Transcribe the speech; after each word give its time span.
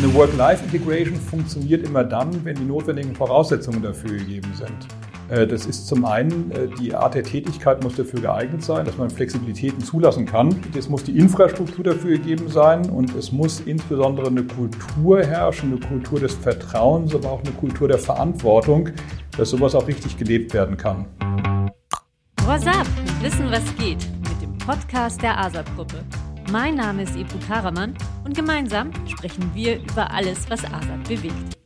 Eine 0.00 0.14
Work-Life-Integration 0.14 1.16
funktioniert 1.16 1.84
immer 1.84 2.04
dann, 2.04 2.44
wenn 2.44 2.54
die 2.54 2.64
notwendigen 2.64 3.16
Voraussetzungen 3.16 3.82
dafür 3.82 4.16
gegeben 4.16 4.48
sind. 4.54 4.86
Äh, 5.28 5.44
das 5.44 5.66
ist 5.66 5.88
zum 5.88 6.04
einen, 6.04 6.52
äh, 6.52 6.68
die 6.80 6.94
Art 6.94 7.16
der 7.16 7.24
Tätigkeit 7.24 7.82
muss 7.82 7.96
dafür 7.96 8.20
geeignet 8.20 8.62
sein, 8.62 8.84
dass 8.84 8.96
man 8.96 9.10
Flexibilitäten 9.10 9.80
zulassen 9.80 10.24
kann. 10.24 10.54
Es 10.78 10.88
muss 10.88 11.02
die 11.02 11.18
Infrastruktur 11.18 11.82
dafür 11.82 12.12
gegeben 12.12 12.48
sein 12.48 12.88
und 12.90 13.12
es 13.16 13.32
muss 13.32 13.58
insbesondere 13.58 14.28
eine 14.28 14.44
Kultur 14.44 15.24
herrschen, 15.24 15.72
eine 15.72 15.80
Kultur 15.80 16.20
des 16.20 16.34
Vertrauens, 16.34 17.12
aber 17.12 17.32
auch 17.32 17.42
eine 17.42 17.52
Kultur 17.54 17.88
der 17.88 17.98
Verantwortung, 17.98 18.90
dass 19.36 19.50
sowas 19.50 19.74
auch 19.74 19.88
richtig 19.88 20.16
gelebt 20.16 20.54
werden 20.54 20.76
kann. 20.76 21.06
What's 22.46 22.68
up? 22.68 22.86
Wissen, 23.20 23.50
was 23.50 23.64
geht 23.76 24.08
mit 24.20 24.42
dem 24.42 24.56
Podcast 24.58 25.20
der 25.20 25.36
ASAP-Gruppe. 25.36 26.04
Mein 26.50 26.76
Name 26.76 27.02
ist 27.02 27.14
Ebru 27.14 27.36
Karaman 27.46 27.92
und 28.24 28.34
gemeinsam 28.34 28.90
sprechen 29.06 29.50
wir 29.52 29.80
über 29.82 30.10
alles, 30.10 30.48
was 30.48 30.64
ASAP 30.64 31.06
bewegt. 31.06 31.58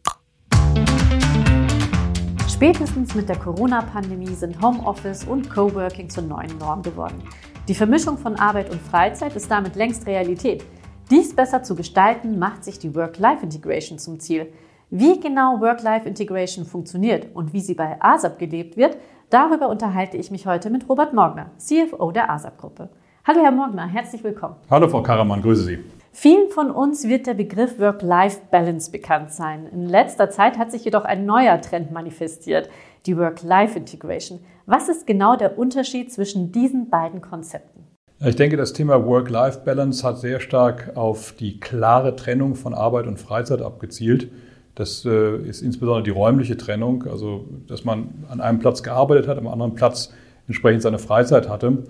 Spätestens 2.48 3.14
mit 3.14 3.28
der 3.28 3.38
Corona-Pandemie 3.38 4.34
sind 4.34 4.60
Homeoffice 4.60 5.22
und 5.22 5.48
Coworking 5.48 6.10
zur 6.10 6.24
neuen 6.24 6.58
Norm 6.58 6.82
geworden. 6.82 7.22
Die 7.68 7.76
Vermischung 7.76 8.18
von 8.18 8.34
Arbeit 8.34 8.70
und 8.70 8.82
Freizeit 8.82 9.36
ist 9.36 9.48
damit 9.48 9.76
längst 9.76 10.04
Realität. 10.08 10.64
Dies 11.10 11.36
besser 11.36 11.62
zu 11.62 11.76
gestalten, 11.76 12.40
macht 12.40 12.64
sich 12.64 12.80
die 12.80 12.92
Work-Life-Integration 12.92 14.00
zum 14.00 14.18
Ziel. 14.18 14.52
Wie 14.90 15.20
genau 15.20 15.60
Work-Life-Integration 15.60 16.64
funktioniert 16.64 17.28
und 17.36 17.52
wie 17.52 17.60
sie 17.60 17.74
bei 17.74 17.98
ASAP 18.00 18.40
gelebt 18.40 18.76
wird, 18.76 18.96
darüber 19.30 19.68
unterhalte 19.68 20.16
ich 20.16 20.32
mich 20.32 20.46
heute 20.46 20.70
mit 20.70 20.88
Robert 20.88 21.14
Morgner, 21.14 21.52
CFO 21.58 22.10
der 22.10 22.30
ASAP-Gruppe. 22.30 22.90
Hallo 23.24 23.38
Herr 23.40 23.52
Morgner, 23.52 23.86
herzlich 23.86 24.24
willkommen. 24.24 24.56
Hallo 24.68 24.88
Frau 24.88 25.00
Karaman, 25.00 25.42
grüße 25.42 25.62
Sie. 25.62 25.78
Vielen 26.10 26.50
von 26.50 26.72
uns 26.72 27.06
wird 27.06 27.28
der 27.28 27.34
Begriff 27.34 27.78
Work-Life-Balance 27.78 28.90
bekannt 28.90 29.30
sein. 29.30 29.68
In 29.72 29.86
letzter 29.86 30.28
Zeit 30.28 30.58
hat 30.58 30.72
sich 30.72 30.84
jedoch 30.84 31.04
ein 31.04 31.24
neuer 31.24 31.60
Trend 31.60 31.92
manifestiert, 31.92 32.68
die 33.06 33.16
Work-Life-Integration. 33.16 34.40
Was 34.66 34.88
ist 34.88 35.06
genau 35.06 35.36
der 35.36 35.56
Unterschied 35.56 36.12
zwischen 36.12 36.50
diesen 36.50 36.90
beiden 36.90 37.20
Konzepten? 37.20 37.84
Ich 38.18 38.34
denke, 38.34 38.56
das 38.56 38.72
Thema 38.72 39.06
Work-Life-Balance 39.06 40.04
hat 40.04 40.18
sehr 40.18 40.40
stark 40.40 40.96
auf 40.96 41.30
die 41.30 41.60
klare 41.60 42.16
Trennung 42.16 42.56
von 42.56 42.74
Arbeit 42.74 43.06
und 43.06 43.20
Freizeit 43.20 43.62
abgezielt. 43.62 44.32
Das 44.74 45.04
äh, 45.04 45.36
ist 45.36 45.62
insbesondere 45.62 46.02
die 46.02 46.10
räumliche 46.10 46.56
Trennung, 46.56 47.06
also 47.06 47.44
dass 47.68 47.84
man 47.84 48.24
an 48.28 48.40
einem 48.40 48.58
Platz 48.58 48.82
gearbeitet 48.82 49.28
hat, 49.28 49.38
am 49.38 49.46
anderen 49.46 49.76
Platz 49.76 50.12
entsprechend 50.48 50.82
seine 50.82 50.98
Freizeit 50.98 51.48
hatte. 51.48 51.84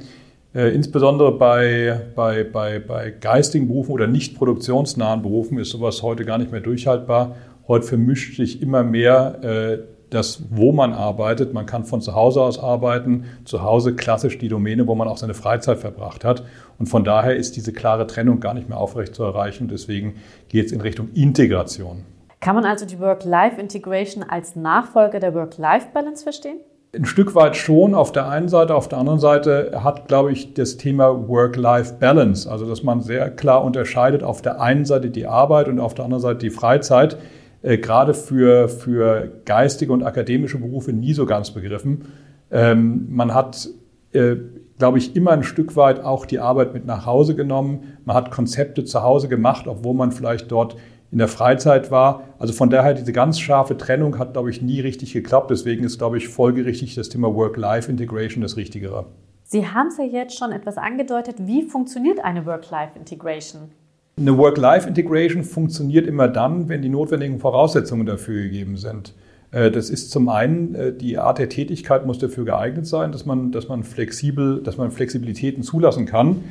Äh, 0.54 0.74
insbesondere 0.74 1.32
bei, 1.32 2.00
bei, 2.14 2.44
bei, 2.44 2.78
bei 2.78 3.10
geistigen 3.10 3.68
Berufen 3.68 3.92
oder 3.92 4.06
nicht 4.06 4.36
produktionsnahen 4.36 5.22
Berufen 5.22 5.58
ist 5.58 5.70
sowas 5.70 6.02
heute 6.02 6.24
gar 6.24 6.38
nicht 6.38 6.52
mehr 6.52 6.60
durchhaltbar. 6.60 7.36
Heute 7.68 7.86
vermischt 7.86 8.36
sich 8.36 8.60
immer 8.60 8.82
mehr 8.82 9.42
äh, 9.42 9.78
das, 10.10 10.44
wo 10.50 10.72
man 10.72 10.92
arbeitet. 10.92 11.54
Man 11.54 11.64
kann 11.64 11.84
von 11.84 12.02
zu 12.02 12.14
Hause 12.14 12.42
aus 12.42 12.58
arbeiten. 12.58 13.24
Zu 13.44 13.62
Hause 13.62 13.94
klassisch 13.94 14.36
die 14.36 14.48
Domäne, 14.48 14.86
wo 14.86 14.94
man 14.94 15.08
auch 15.08 15.16
seine 15.16 15.32
Freizeit 15.32 15.78
verbracht 15.78 16.24
hat. 16.24 16.44
Und 16.78 16.86
von 16.86 17.02
daher 17.02 17.34
ist 17.34 17.56
diese 17.56 17.72
klare 17.72 18.06
Trennung 18.06 18.40
gar 18.40 18.52
nicht 18.52 18.68
mehr 18.68 18.78
aufrecht 18.78 19.14
zu 19.14 19.22
erreichen. 19.22 19.68
Deswegen 19.68 20.16
geht 20.48 20.66
es 20.66 20.72
in 20.72 20.82
Richtung 20.82 21.08
Integration. 21.14 22.04
Kann 22.40 22.56
man 22.56 22.64
also 22.64 22.84
die 22.84 22.98
Work-Life-Integration 22.98 24.24
als 24.24 24.56
Nachfolger 24.56 25.20
der 25.20 25.32
Work-Life-Balance 25.32 26.24
verstehen? 26.24 26.58
Ein 26.94 27.06
Stück 27.06 27.34
weit 27.34 27.56
schon 27.56 27.94
auf 27.94 28.12
der 28.12 28.28
einen 28.28 28.50
Seite, 28.50 28.74
auf 28.74 28.86
der 28.86 28.98
anderen 28.98 29.18
Seite 29.18 29.80
hat, 29.82 30.08
glaube 30.08 30.30
ich, 30.30 30.52
das 30.52 30.76
Thema 30.76 31.26
Work-Life-Balance, 31.26 32.50
also 32.50 32.68
dass 32.68 32.82
man 32.82 33.00
sehr 33.00 33.30
klar 33.30 33.64
unterscheidet, 33.64 34.22
auf 34.22 34.42
der 34.42 34.60
einen 34.60 34.84
Seite 34.84 35.08
die 35.08 35.26
Arbeit 35.26 35.68
und 35.68 35.80
auf 35.80 35.94
der 35.94 36.04
anderen 36.04 36.20
Seite 36.20 36.40
die 36.40 36.50
Freizeit, 36.50 37.16
äh, 37.62 37.78
gerade 37.78 38.12
für, 38.12 38.68
für 38.68 39.40
geistige 39.46 39.90
und 39.90 40.02
akademische 40.02 40.58
Berufe 40.58 40.92
nie 40.92 41.14
so 41.14 41.24
ganz 41.24 41.52
begriffen. 41.52 42.08
Ähm, 42.50 43.06
man 43.08 43.32
hat, 43.32 43.70
äh, 44.12 44.36
glaube 44.76 44.98
ich, 44.98 45.16
immer 45.16 45.30
ein 45.30 45.44
Stück 45.44 45.76
weit 45.76 46.04
auch 46.04 46.26
die 46.26 46.40
Arbeit 46.40 46.74
mit 46.74 46.84
nach 46.84 47.06
Hause 47.06 47.34
genommen. 47.34 47.84
Man 48.04 48.14
hat 48.14 48.30
Konzepte 48.30 48.84
zu 48.84 49.02
Hause 49.02 49.28
gemacht, 49.28 49.66
obwohl 49.66 49.94
man 49.94 50.12
vielleicht 50.12 50.52
dort 50.52 50.76
in 51.12 51.18
der 51.18 51.28
Freizeit 51.28 51.90
war. 51.90 52.24
Also 52.38 52.54
von 52.54 52.70
daher, 52.70 52.94
diese 52.94 53.12
ganz 53.12 53.38
scharfe 53.38 53.76
Trennung 53.76 54.18
hat, 54.18 54.32
glaube 54.32 54.50
ich, 54.50 54.62
nie 54.62 54.80
richtig 54.80 55.12
geklappt. 55.12 55.50
Deswegen 55.50 55.84
ist, 55.84 55.98
glaube 55.98 56.16
ich, 56.16 56.28
folgerichtig 56.28 56.94
das 56.94 57.10
Thema 57.10 57.32
Work-Life-Integration 57.34 58.42
das 58.42 58.56
Richtigere. 58.56 59.04
Sie 59.44 59.68
haben 59.68 59.88
es 59.88 59.98
ja 59.98 60.04
jetzt 60.04 60.38
schon 60.38 60.50
etwas 60.50 60.78
angedeutet. 60.78 61.36
Wie 61.40 61.62
funktioniert 61.62 62.24
eine 62.24 62.46
Work-Life-Integration? 62.46 63.70
Eine 64.18 64.38
Work-Life-Integration 64.38 65.44
funktioniert 65.44 66.06
immer 66.06 66.28
dann, 66.28 66.70
wenn 66.70 66.80
die 66.80 66.88
notwendigen 66.88 67.38
Voraussetzungen 67.38 68.06
dafür 68.06 68.42
gegeben 68.42 68.78
sind. 68.78 69.14
Äh, 69.50 69.70
das 69.70 69.90
ist 69.90 70.10
zum 70.10 70.30
einen, 70.30 70.74
äh, 70.74 70.92
die 70.94 71.18
Art 71.18 71.38
der 71.38 71.50
Tätigkeit 71.50 72.06
muss 72.06 72.18
dafür 72.18 72.46
geeignet 72.46 72.86
sein, 72.86 73.12
dass 73.12 73.26
man, 73.26 73.52
dass 73.52 73.68
man 73.68 73.84
flexibel, 73.84 74.62
dass 74.62 74.78
man 74.78 74.90
Flexibilitäten 74.90 75.62
zulassen 75.62 76.06
kann. 76.06 76.44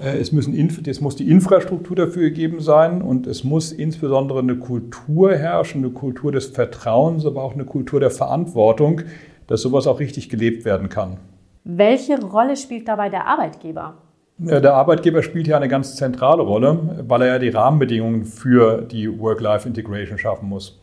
Äh, 0.00 0.18
es, 0.18 0.32
müssen, 0.32 0.54
es 0.86 1.00
muss 1.00 1.16
die 1.16 1.30
Infrastruktur 1.30 1.96
dafür 1.96 2.22
gegeben 2.22 2.60
sein 2.60 3.02
und 3.02 3.26
es 3.26 3.44
muss 3.44 3.72
insbesondere 3.72 4.40
eine 4.40 4.56
Kultur 4.56 5.34
herrschen, 5.34 5.84
eine 5.84 5.92
Kultur 5.92 6.32
des 6.32 6.46
Vertrauens, 6.46 7.24
aber 7.26 7.42
auch 7.42 7.54
eine 7.54 7.64
Kultur 7.64 8.00
der 8.00 8.10
Verantwortung, 8.10 9.02
dass 9.46 9.62
sowas 9.62 9.86
auch 9.86 10.00
richtig 10.00 10.28
gelebt 10.28 10.64
werden 10.64 10.88
kann. 10.88 11.18
Welche 11.64 12.20
Rolle 12.20 12.56
spielt 12.56 12.88
dabei 12.88 13.08
der 13.08 13.26
Arbeitgeber? 13.26 13.94
Der 14.38 14.74
Arbeitgeber 14.74 15.22
spielt 15.22 15.46
hier 15.46 15.56
eine 15.56 15.68
ganz 15.68 15.96
zentrale 15.96 16.42
Rolle, 16.42 17.04
weil 17.08 17.22
er 17.22 17.28
ja 17.28 17.38
die 17.38 17.48
Rahmenbedingungen 17.48 18.26
für 18.26 18.82
die 18.82 19.18
Work-Life-Integration 19.18 20.18
schaffen 20.18 20.48
muss. 20.48 20.78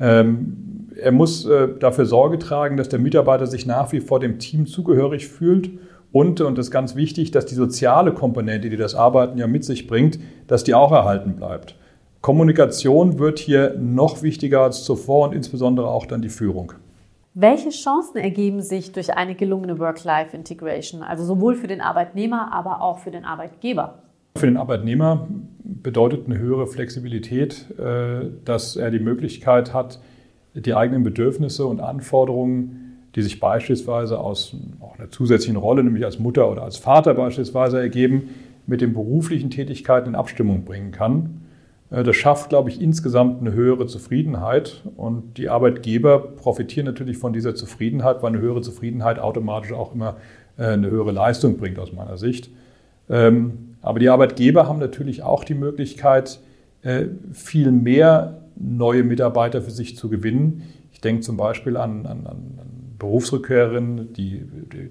Ähm, 0.00 0.90
er 1.00 1.12
muss 1.12 1.46
äh, 1.46 1.68
dafür 1.78 2.04
Sorge 2.04 2.38
tragen, 2.38 2.76
dass 2.76 2.88
der 2.88 2.98
Mitarbeiter 2.98 3.46
sich 3.46 3.64
nach 3.64 3.92
wie 3.92 4.00
vor 4.00 4.18
dem 4.18 4.38
Team 4.40 4.66
zugehörig 4.66 5.28
fühlt 5.28 5.70
und, 6.12 6.40
und 6.40 6.56
das 6.56 6.66
ist 6.66 6.70
ganz 6.70 6.96
wichtig, 6.96 7.30
dass 7.30 7.46
die 7.46 7.54
soziale 7.54 8.12
Komponente, 8.12 8.70
die 8.70 8.76
das 8.76 8.94
Arbeiten 8.94 9.38
ja 9.38 9.46
mit 9.46 9.64
sich 9.64 9.86
bringt, 9.86 10.18
dass 10.46 10.64
die 10.64 10.74
auch 10.74 10.92
erhalten 10.92 11.36
bleibt. 11.36 11.76
Kommunikation 12.20 13.18
wird 13.18 13.38
hier 13.38 13.76
noch 13.78 14.22
wichtiger 14.22 14.62
als 14.62 14.84
zuvor 14.84 15.28
und 15.28 15.34
insbesondere 15.34 15.88
auch 15.88 16.06
dann 16.06 16.22
die 16.22 16.28
Führung. 16.28 16.72
Welche 17.34 17.68
Chancen 17.68 18.16
ergeben 18.16 18.62
sich 18.62 18.92
durch 18.92 19.14
eine 19.14 19.34
gelungene 19.34 19.78
Work-Life-Integration, 19.78 21.02
also 21.02 21.22
sowohl 21.22 21.54
für 21.54 21.66
den 21.66 21.82
Arbeitnehmer, 21.82 22.50
aber 22.52 22.80
auch 22.80 22.98
für 22.98 23.10
den 23.10 23.24
Arbeitgeber? 23.24 24.02
Für 24.36 24.46
den 24.46 24.56
Arbeitnehmer 24.56 25.28
bedeutet 25.62 26.26
eine 26.26 26.38
höhere 26.38 26.66
Flexibilität, 26.66 27.66
äh, 27.78 28.30
dass 28.44 28.76
er 28.76 28.90
die 28.90 29.00
Möglichkeit 29.00 29.74
hat, 29.74 30.00
die 30.54 30.74
eigenen 30.74 31.02
Bedürfnisse 31.02 31.66
und 31.66 31.80
Anforderungen 31.80 32.85
die 33.16 33.22
sich 33.22 33.40
beispielsweise 33.40 34.20
aus 34.20 34.54
auch 34.80 34.98
einer 34.98 35.10
zusätzlichen 35.10 35.56
Rolle, 35.56 35.82
nämlich 35.82 36.04
als 36.04 36.18
Mutter 36.18 36.50
oder 36.50 36.62
als 36.62 36.76
Vater 36.76 37.14
beispielsweise 37.14 37.80
ergeben, 37.80 38.28
mit 38.66 38.82
den 38.82 38.92
beruflichen 38.92 39.48
Tätigkeiten 39.48 40.10
in 40.10 40.14
Abstimmung 40.14 40.64
bringen 40.64 40.92
kann. 40.92 41.40
Äh, 41.90 42.02
das 42.02 42.14
schafft, 42.16 42.50
glaube 42.50 42.68
ich, 42.68 42.80
insgesamt 42.80 43.40
eine 43.40 43.54
höhere 43.54 43.86
Zufriedenheit 43.86 44.82
und 44.96 45.38
die 45.38 45.48
Arbeitgeber 45.48 46.18
profitieren 46.18 46.84
natürlich 46.84 47.16
von 47.16 47.32
dieser 47.32 47.54
Zufriedenheit, 47.54 48.22
weil 48.22 48.34
eine 48.34 48.40
höhere 48.40 48.60
Zufriedenheit 48.60 49.18
automatisch 49.18 49.72
auch 49.72 49.94
immer 49.94 50.16
äh, 50.58 50.66
eine 50.66 50.90
höhere 50.90 51.12
Leistung 51.12 51.56
bringt 51.56 51.78
aus 51.78 51.92
meiner 51.92 52.18
Sicht. 52.18 52.50
Ähm, 53.08 53.76
aber 53.80 53.98
die 53.98 54.10
Arbeitgeber 54.10 54.68
haben 54.68 54.78
natürlich 54.78 55.22
auch 55.22 55.42
die 55.42 55.54
Möglichkeit, 55.54 56.40
äh, 56.82 57.06
viel 57.32 57.70
mehr 57.70 58.42
neue 58.56 59.04
Mitarbeiter 59.04 59.62
für 59.62 59.70
sich 59.70 59.96
zu 59.96 60.10
gewinnen. 60.10 60.64
Ich 60.92 61.00
denke 61.00 61.22
zum 61.22 61.36
Beispiel 61.36 61.76
an, 61.76 62.04
an, 62.04 62.26
an 62.26 62.75
Berufsrückkehrerinnen, 62.98 64.12
die, 64.12 64.42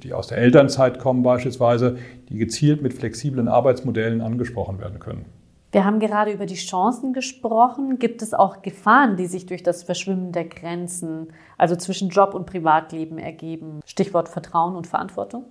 die 0.04 0.14
aus 0.14 0.28
der 0.28 0.38
Elternzeit 0.38 1.00
kommen 1.00 1.24
beispielsweise, 1.24 1.98
die 2.30 2.38
gezielt 2.38 2.82
mit 2.82 2.94
flexiblen 2.94 3.48
Arbeitsmodellen 3.48 4.22
angesprochen 4.22 4.80
werden 4.80 5.00
können. 5.00 5.26
Wir 5.72 5.84
haben 5.84 6.00
gerade 6.00 6.32
über 6.32 6.46
die 6.46 6.56
Chancen 6.56 7.12
gesprochen. 7.12 8.00
Gibt 8.00 8.22
es 8.22 8.34
auch 8.34 8.62
Gefahren, 8.62 9.18
die 9.18 9.26
sich 9.26 9.46
durch 9.46 9.62
das 9.62 9.84
Verschwimmen 9.84 10.32
der 10.32 10.46
Grenzen, 10.46 11.28
also 11.58 11.76
zwischen 11.76 12.08
Job 12.10 12.34
und 12.34 12.46
Privatleben, 12.46 13.18
ergeben? 13.18 13.82
Stichwort 13.86 14.30
Vertrauen 14.30 14.78
und 14.78 14.88
Verantwortung? 14.88 15.44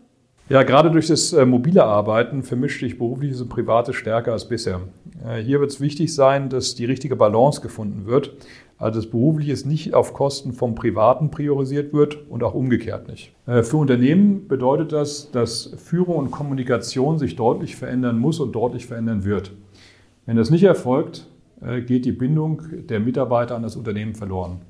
Ja, 0.48 0.62
gerade 0.62 0.90
durch 0.90 1.08
das 1.08 1.32
äh, 1.32 1.46
mobile 1.46 1.84
Arbeiten 1.84 2.42
vermischt 2.42 2.80
sich 2.80 2.98
berufliches 2.98 3.40
und 3.40 3.48
privates 3.48 3.96
stärker 3.96 4.32
als 4.32 4.46
bisher. 4.46 4.80
Äh, 5.26 5.38
hier 5.38 5.60
wird 5.60 5.70
es 5.70 5.80
wichtig 5.80 6.14
sein, 6.14 6.50
dass 6.50 6.74
die 6.74 6.84
richtige 6.84 7.16
Balance 7.16 7.62
gefunden 7.62 8.06
wird. 8.06 8.34
Also 8.76 9.00
das 9.00 9.10
Berufliche 9.10 9.68
nicht 9.68 9.94
auf 9.94 10.14
Kosten 10.14 10.52
vom 10.52 10.74
Privaten 10.74 11.30
priorisiert 11.30 11.92
wird 11.92 12.28
und 12.28 12.42
auch 12.42 12.54
umgekehrt 12.54 13.08
nicht. 13.08 13.32
Äh, 13.46 13.62
für 13.62 13.76
Unternehmen 13.76 14.48
bedeutet 14.48 14.92
das, 14.92 15.30
dass 15.30 15.74
Führung 15.76 16.16
und 16.16 16.30
Kommunikation 16.30 17.18
sich 17.18 17.36
deutlich 17.36 17.76
verändern 17.76 18.18
muss 18.18 18.40
und 18.40 18.52
deutlich 18.52 18.86
verändern 18.86 19.24
wird. 19.24 19.52
Wenn 20.26 20.36
das 20.36 20.50
nicht 20.50 20.64
erfolgt, 20.64 21.28
äh, 21.60 21.82
geht 21.82 22.04
die 22.04 22.12
Bindung 22.12 22.62
der 22.88 23.00
Mitarbeiter 23.00 23.54
an 23.54 23.62
das 23.62 23.76
Unternehmen 23.76 24.14
verloren. 24.14 24.60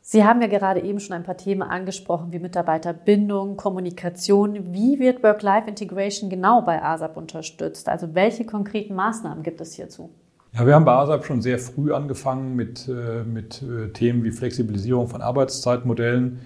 Sie 0.00 0.24
haben 0.24 0.40
ja 0.40 0.46
gerade 0.46 0.80
eben 0.82 1.00
schon 1.00 1.16
ein 1.16 1.24
paar 1.24 1.36
Themen 1.36 1.62
angesprochen, 1.62 2.30
wie 2.30 2.38
Mitarbeiterbindung, 2.38 3.56
Kommunikation. 3.56 4.72
Wie 4.72 5.00
wird 5.00 5.24
Work-Life-Integration 5.24 6.30
genau 6.30 6.62
bei 6.62 6.80
ASAP 6.80 7.16
unterstützt? 7.16 7.88
Also 7.88 8.14
welche 8.14 8.46
konkreten 8.46 8.94
Maßnahmen 8.94 9.42
gibt 9.42 9.60
es 9.60 9.74
hierzu? 9.74 10.10
Ja, 10.56 10.66
wir 10.66 10.74
haben 10.74 10.86
bei 10.86 10.92
ASAP 10.92 11.26
schon 11.26 11.42
sehr 11.42 11.58
früh 11.58 11.92
angefangen 11.92 12.56
mit, 12.56 12.88
äh, 12.88 13.24
mit 13.24 13.60
äh, 13.60 13.88
Themen 13.88 14.24
wie 14.24 14.30
Flexibilisierung 14.30 15.06
von 15.06 15.20
Arbeitszeitmodellen, 15.20 16.38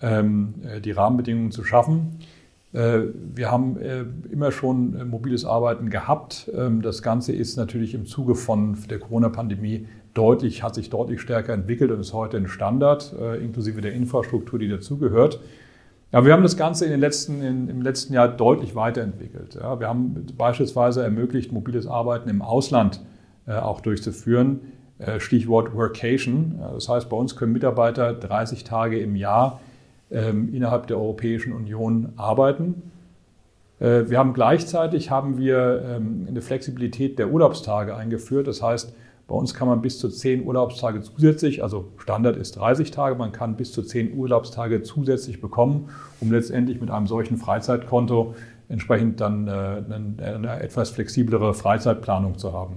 ähm, 0.00 0.54
äh, 0.62 0.80
die 0.80 0.92
Rahmenbedingungen 0.92 1.50
zu 1.50 1.64
schaffen. 1.64 2.18
Wir 2.72 3.50
haben 3.50 3.78
immer 4.30 4.52
schon 4.52 5.08
mobiles 5.08 5.46
Arbeiten 5.46 5.88
gehabt. 5.88 6.50
Ähm, 6.54 6.82
das 6.82 7.00
Ganze 7.00 7.32
ist 7.32 7.56
natürlich 7.56 7.94
im 7.94 8.04
Zuge 8.04 8.34
von 8.34 8.76
der 8.90 8.98
Corona-Pandemie 8.98 9.86
deutlich, 10.12 10.62
hat 10.62 10.74
sich 10.74 10.90
deutlich 10.90 11.22
stärker 11.22 11.54
entwickelt 11.54 11.90
und 11.90 12.00
ist 12.00 12.12
heute 12.12 12.36
ein 12.36 12.48
Standard, 12.48 13.14
inklusive 13.40 13.80
der 13.80 13.94
Infrastruktur, 13.94 14.58
die 14.58 14.68
dazugehört. 14.68 15.40
Ja, 16.12 16.26
wir 16.26 16.34
haben 16.34 16.42
das 16.42 16.58
Ganze 16.58 16.84
in 16.84 16.90
den 16.90 17.00
letzten, 17.00 17.40
in, 17.40 17.70
im 17.70 17.80
letzten 17.80 18.12
Jahr 18.12 18.28
deutlich 18.28 18.74
weiterentwickelt. 18.74 19.54
Ja, 19.54 19.80
wir 19.80 19.88
haben 19.88 20.26
beispielsweise 20.36 21.02
ermöglicht, 21.02 21.52
mobiles 21.52 21.86
Arbeiten 21.86 22.28
im 22.28 22.42
Ausland 22.42 23.00
auch 23.54 23.80
durchzuführen. 23.80 24.60
Äh, 24.98 25.20
Stichwort 25.20 25.74
Workation. 25.74 26.58
Das 26.72 26.88
heißt, 26.88 27.10
bei 27.10 27.16
uns 27.16 27.36
können 27.36 27.52
Mitarbeiter 27.52 28.14
30 28.14 28.64
Tage 28.64 28.98
im 28.98 29.14
Jahr 29.14 29.60
ähm, 30.10 30.54
innerhalb 30.54 30.86
der 30.86 30.96
Europäischen 30.96 31.52
Union 31.52 32.14
arbeiten. 32.16 32.90
Äh, 33.78 34.04
wir 34.08 34.18
haben 34.18 34.32
gleichzeitig 34.32 35.10
haben 35.10 35.36
wir 35.36 35.84
ähm, 35.86 36.24
eine 36.26 36.40
Flexibilität 36.40 37.18
der 37.18 37.30
Urlaubstage 37.30 37.94
eingeführt. 37.94 38.46
Das 38.46 38.62
heißt, 38.62 38.94
bei 39.28 39.34
uns 39.34 39.52
kann 39.52 39.68
man 39.68 39.82
bis 39.82 39.98
zu 39.98 40.08
10 40.08 40.46
Urlaubstage 40.46 41.02
zusätzlich, 41.02 41.62
also 41.62 41.88
Standard 41.98 42.36
ist 42.36 42.52
30 42.56 42.90
Tage, 42.90 43.16
man 43.16 43.32
kann 43.32 43.56
bis 43.56 43.72
zu 43.72 43.82
10 43.82 44.16
Urlaubstage 44.16 44.82
zusätzlich 44.82 45.42
bekommen, 45.42 45.90
um 46.20 46.30
letztendlich 46.30 46.80
mit 46.80 46.90
einem 46.90 47.08
solchen 47.08 47.36
Freizeitkonto 47.36 48.34
entsprechend 48.68 49.20
dann 49.20 49.48
eine 49.48 50.60
etwas 50.60 50.90
flexiblere 50.90 51.54
Freizeitplanung 51.54 52.38
zu 52.38 52.52
haben. 52.52 52.76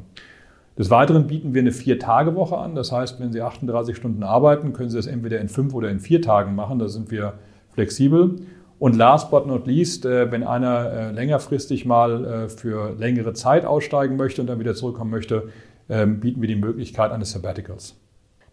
Des 0.79 0.89
Weiteren 0.89 1.27
bieten 1.27 1.53
wir 1.53 1.61
eine 1.61 1.73
Vier-Tage-Woche 1.73 2.57
an. 2.57 2.73
Das 2.73 2.93
heißt, 2.93 3.19
wenn 3.19 3.33
Sie 3.33 3.41
38 3.41 3.97
Stunden 3.97 4.23
arbeiten, 4.23 4.71
können 4.71 4.89
Sie 4.89 4.95
das 4.95 5.07
entweder 5.07 5.41
in 5.41 5.49
fünf 5.49 5.73
oder 5.73 5.89
in 5.89 5.99
vier 5.99 6.21
Tagen 6.21 6.55
machen. 6.55 6.79
Da 6.79 6.87
sind 6.87 7.11
wir 7.11 7.33
flexibel. 7.73 8.37
Und 8.79 8.95
last 8.95 9.29
but 9.29 9.45
not 9.45 9.67
least, 9.67 10.05
äh, 10.05 10.31
wenn 10.31 10.41
einer 10.41 10.89
äh, 10.89 11.11
längerfristig 11.11 11.85
mal 11.85 12.23
äh, 12.23 12.49
für 12.49 12.95
längere 12.97 13.33
Zeit 13.33 13.65
aussteigen 13.65 14.15
möchte 14.15 14.39
und 14.39 14.47
dann 14.47 14.61
wieder 14.61 14.73
zurückkommen 14.73 15.11
möchte, 15.11 15.49
ähm, 15.89 16.21
bieten 16.21 16.39
wir 16.39 16.47
die 16.47 16.55
Möglichkeit 16.55 17.11
eines 17.11 17.33
Sabbaticals. 17.33 17.97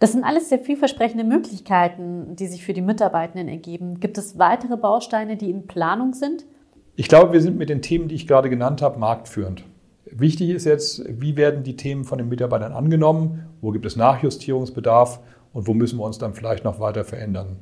Das 0.00 0.10
sind 0.10 0.24
alles 0.24 0.48
sehr 0.48 0.58
vielversprechende 0.58 1.22
Möglichkeiten, 1.22 2.34
die 2.34 2.48
sich 2.48 2.64
für 2.64 2.72
die 2.72 2.82
Mitarbeitenden 2.82 3.46
ergeben. 3.46 4.00
Gibt 4.00 4.18
es 4.18 4.36
weitere 4.36 4.76
Bausteine, 4.76 5.36
die 5.36 5.48
in 5.48 5.68
Planung 5.68 6.12
sind? 6.12 6.44
Ich 6.96 7.06
glaube, 7.06 7.32
wir 7.32 7.40
sind 7.40 7.56
mit 7.56 7.68
den 7.68 7.82
Themen, 7.82 8.08
die 8.08 8.16
ich 8.16 8.26
gerade 8.26 8.50
genannt 8.50 8.82
habe, 8.82 8.98
marktführend. 8.98 9.62
Wichtig 10.10 10.50
ist 10.50 10.64
jetzt, 10.64 11.02
wie 11.08 11.36
werden 11.36 11.64
die 11.64 11.76
Themen 11.76 12.04
von 12.04 12.18
den 12.18 12.28
Mitarbeitern 12.28 12.72
angenommen, 12.72 13.46
wo 13.60 13.72
gibt 13.72 13.86
es 13.86 13.96
Nachjustierungsbedarf 13.96 15.20
und 15.52 15.66
wo 15.66 15.74
müssen 15.74 15.98
wir 15.98 16.04
uns 16.04 16.18
dann 16.18 16.34
vielleicht 16.34 16.64
noch 16.64 16.78
weiter 16.78 17.04
verändern. 17.04 17.56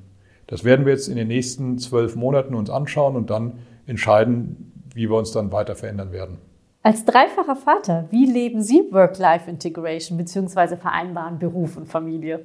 Das 0.47 0.63
werden 0.63 0.85
wir 0.85 0.93
jetzt 0.93 1.09
in 1.09 1.17
den 1.17 1.29
nächsten 1.29 1.79
zwölf 1.79 2.17
Monaten 2.17 2.55
uns 2.55 2.69
anschauen 2.69 3.17
und 3.17 3.31
dann 3.31 3.61
entscheiden, 3.87 4.73
wie 4.95 5.09
wir 5.09 5.17
uns 5.17 5.33
dann 5.33 5.53
weiter 5.53 5.75
verändern 5.75 6.13
werden. 6.13 6.39
Als 6.83 7.07
dreifacher 7.07 7.57
Vater, 7.57 8.09
wie 8.11 8.27
leben 8.27 8.63
Sie 8.63 8.83
Work-Life-Integration 8.91 10.19
bzw. 10.19 10.77
vereinbaren 10.77 11.39
Beruf 11.39 11.79
und 11.79 11.87
Familie? 11.87 12.45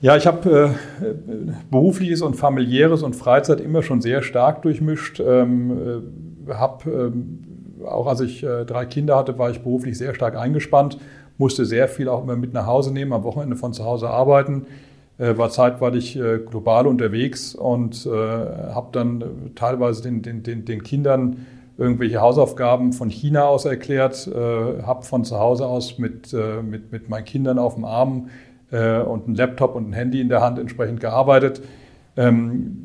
Ja, 0.00 0.16
ich 0.16 0.26
habe 0.26 0.74
äh, 1.00 1.04
berufliches 1.70 2.22
und 2.22 2.34
familiäres 2.34 3.02
und 3.02 3.16
Freizeit 3.16 3.60
immer 3.60 3.82
schon 3.82 4.00
sehr 4.00 4.22
stark 4.22 4.62
durchmischt. 4.62 5.20
Ähm, 5.20 6.02
äh, 6.48 6.54
habe 6.54 6.90
ähm, 6.90 7.51
auch 7.84 8.06
als 8.06 8.20
ich 8.20 8.42
äh, 8.42 8.64
drei 8.64 8.86
Kinder 8.86 9.16
hatte, 9.16 9.38
war 9.38 9.50
ich 9.50 9.60
beruflich 9.60 9.96
sehr 9.98 10.14
stark 10.14 10.36
eingespannt, 10.36 10.98
musste 11.38 11.64
sehr 11.64 11.88
viel 11.88 12.08
auch 12.08 12.22
immer 12.22 12.36
mit 12.36 12.52
nach 12.52 12.66
Hause 12.66 12.92
nehmen, 12.92 13.12
am 13.12 13.24
Wochenende 13.24 13.56
von 13.56 13.72
zu 13.72 13.84
Hause 13.84 14.08
arbeiten, 14.08 14.66
äh, 15.18 15.36
war 15.36 15.50
zeitweilig 15.50 16.16
äh, 16.16 16.38
global 16.38 16.86
unterwegs 16.86 17.54
und 17.54 18.06
habe 18.06 18.88
dann 18.92 19.24
teilweise 19.54 20.02
den, 20.02 20.22
den, 20.22 20.42
den, 20.42 20.64
den 20.64 20.82
Kindern 20.82 21.46
irgendwelche 21.78 22.20
Hausaufgaben 22.20 22.92
von 22.92 23.08
China 23.08 23.44
aus 23.44 23.64
erklärt, 23.64 24.30
habe 24.34 25.02
von 25.04 25.24
zu 25.24 25.38
Hause 25.38 25.66
aus 25.66 25.98
mit, 25.98 26.32
mit, 26.62 26.92
mit 26.92 27.08
meinen 27.08 27.24
Kindern 27.24 27.58
auf 27.58 27.74
dem 27.74 27.84
Arm 27.84 28.28
und 28.70 29.26
einem 29.26 29.34
Laptop 29.34 29.74
und 29.74 29.88
ein 29.88 29.92
Handy 29.94 30.20
in 30.20 30.28
der 30.28 30.42
Hand 30.42 30.58
entsprechend 30.58 31.00
gearbeitet. 31.00 31.62
Ähm, 32.16 32.81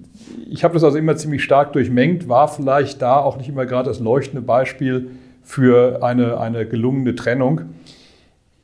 ich 0.49 0.63
habe 0.63 0.73
das 0.73 0.83
also 0.83 0.97
immer 0.97 1.15
ziemlich 1.15 1.43
stark 1.43 1.73
durchmengt, 1.73 2.29
war 2.29 2.47
vielleicht 2.47 3.01
da 3.01 3.19
auch 3.19 3.37
nicht 3.37 3.49
immer 3.49 3.65
gerade 3.65 3.89
das 3.89 3.99
leuchtende 3.99 4.41
Beispiel 4.41 5.11
für 5.43 6.03
eine, 6.03 6.39
eine 6.39 6.67
gelungene 6.67 7.15
Trennung. 7.15 7.61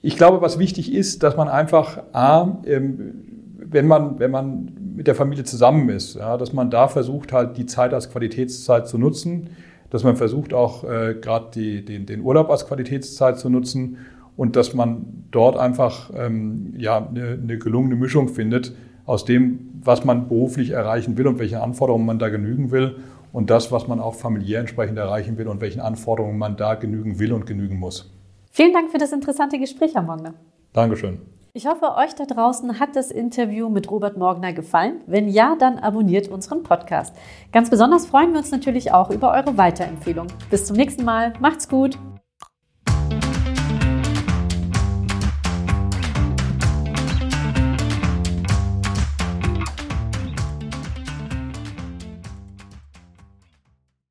Ich 0.01 0.17
glaube, 0.17 0.41
was 0.41 0.59
wichtig 0.59 0.93
ist, 0.93 1.23
dass 1.23 1.37
man 1.37 1.47
einfach, 1.47 1.99
A, 2.11 2.57
ähm, 2.65 3.13
wenn 3.57 3.87
man, 3.87 4.19
wenn 4.19 4.31
man 4.31 4.73
mit 4.95 5.07
der 5.07 5.15
Familie 5.15 5.43
zusammen 5.43 5.89
ist, 5.89 6.15
ja, 6.15 6.37
dass 6.37 6.53
man 6.53 6.69
da 6.69 6.87
versucht, 6.87 7.31
halt 7.31 7.57
die 7.57 7.65
Zeit 7.65 7.93
als 7.93 8.11
Qualitätszeit 8.11 8.87
zu 8.87 8.97
nutzen, 8.97 9.49
dass 9.89 10.03
man 10.03 10.15
versucht 10.15 10.53
auch 10.53 10.83
äh, 10.83 11.15
gerade 11.19 11.81
den, 11.81 12.05
den 12.05 12.21
Urlaub 12.21 12.49
als 12.49 12.67
Qualitätszeit 12.67 13.39
zu 13.39 13.49
nutzen 13.49 13.97
und 14.35 14.55
dass 14.55 14.73
man 14.73 15.25
dort 15.31 15.57
einfach 15.57 16.11
ähm, 16.15 16.73
ja, 16.77 17.07
eine, 17.07 17.39
eine 17.41 17.57
gelungene 17.57 17.95
Mischung 17.95 18.27
findet 18.27 18.73
aus 19.05 19.25
dem, 19.25 19.81
was 19.83 20.05
man 20.05 20.27
beruflich 20.27 20.71
erreichen 20.71 21.17
will 21.17 21.27
und 21.27 21.39
welchen 21.39 21.57
Anforderungen 21.57 22.05
man 22.05 22.19
da 22.19 22.29
genügen 22.29 22.71
will 22.71 22.97
und 23.31 23.49
das, 23.49 23.71
was 23.71 23.87
man 23.87 23.99
auch 23.99 24.15
familiär 24.15 24.59
entsprechend 24.59 24.97
erreichen 24.97 25.37
will 25.37 25.47
und 25.47 25.61
welchen 25.61 25.81
Anforderungen 25.81 26.37
man 26.37 26.55
da 26.55 26.75
genügen 26.75 27.19
will 27.19 27.33
und 27.33 27.45
genügen 27.45 27.79
muss. 27.79 28.11
Vielen 28.51 28.71
Dank 28.71 28.91
für 28.91 28.99
das 28.99 29.11
interessante 29.11 29.57
Gespräch, 29.57 29.95
Herr 29.95 30.03
Morgner. 30.03 30.35
Dankeschön. 30.73 31.19
Ich 31.55 31.67
hoffe, 31.67 31.95
euch 31.97 32.15
da 32.15 32.25
draußen 32.25 32.79
hat 32.79 32.95
das 32.95 33.11
Interview 33.11 33.69
mit 33.69 33.91
Robert 33.91 34.17
Morgner 34.17 34.53
gefallen. 34.53 35.01
Wenn 35.05 35.27
ja, 35.27 35.55
dann 35.55 35.77
abonniert 35.77 36.27
unseren 36.27 36.63
Podcast. 36.63 37.15
Ganz 37.51 37.69
besonders 37.69 38.07
freuen 38.07 38.31
wir 38.31 38.39
uns 38.39 38.49
natürlich 38.49 38.91
auch 38.91 39.11
über 39.11 39.31
eure 39.31 39.55
Weiterempfehlung. 39.55 40.27
Bis 40.49 40.65
zum 40.65 40.77
nächsten 40.77 41.03
Mal. 41.03 41.33
Macht's 41.39 41.69
gut. 41.69 41.99